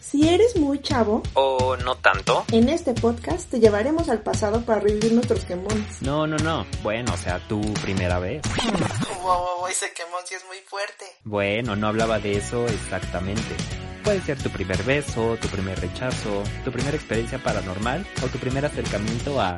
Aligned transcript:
si 0.00 0.28
eres 0.28 0.56
muy 0.56 0.80
chavo 0.80 1.22
o 1.34 1.76
no 1.76 1.96
tanto, 1.96 2.44
en 2.50 2.68
este 2.68 2.94
podcast 2.94 3.50
te 3.50 3.60
llevaremos 3.60 4.08
al 4.08 4.20
pasado 4.20 4.62
para 4.62 4.80
revivir 4.80 5.12
nuestros 5.12 5.44
quemones. 5.44 6.00
No, 6.00 6.26
no, 6.26 6.36
no. 6.38 6.64
Bueno, 6.82 7.12
o 7.12 7.16
sea, 7.16 7.38
tu 7.46 7.60
primera 7.74 8.18
vez. 8.18 8.42
wow, 9.22 9.66
ese 9.68 9.92
quemón 9.92 10.20
sí 10.24 10.34
es 10.34 10.44
muy 10.46 10.56
fuerte. 10.66 11.04
Bueno, 11.24 11.76
no 11.76 11.88
hablaba 11.88 12.18
de 12.18 12.38
eso 12.38 12.66
exactamente. 12.66 13.54
Puede 14.02 14.20
ser 14.22 14.38
tu 14.38 14.48
primer 14.50 14.82
beso, 14.84 15.36
tu 15.42 15.48
primer 15.48 15.78
rechazo, 15.80 16.42
tu 16.64 16.70
primera 16.70 16.96
experiencia 16.96 17.42
paranormal 17.42 18.06
o 18.24 18.28
tu 18.28 18.38
primer 18.38 18.64
acercamiento 18.64 19.40
a... 19.40 19.56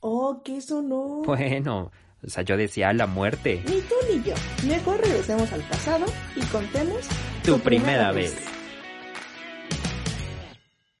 Oh, 0.00 0.40
que 0.42 0.56
eso 0.56 0.82
no. 0.82 1.22
Bueno, 1.24 1.92
o 2.26 2.28
sea, 2.28 2.42
yo 2.42 2.56
decía 2.56 2.92
la 2.92 3.06
muerte. 3.06 3.62
Ni 3.66 3.80
tú 3.82 3.94
ni 4.10 4.22
yo. 4.22 4.34
Mejor 4.66 5.00
regresemos 5.00 5.52
al 5.52 5.60
pasado 5.62 6.06
y 6.34 6.40
contemos 6.46 7.06
tu, 7.44 7.58
primera, 7.60 8.12
vez. 8.12 8.36